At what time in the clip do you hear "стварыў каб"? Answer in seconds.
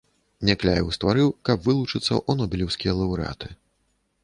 0.97-1.67